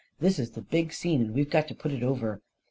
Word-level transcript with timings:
This 0.19 0.39
is 0.39 0.49
the 0.49 0.63
big 0.63 0.93
scene, 0.93 1.21
and 1.21 1.35
we've 1.35 1.51
got 1.51 1.67
to 1.67 1.75
put 1.75 1.91
it 1.91 2.01
over. 2.01 2.41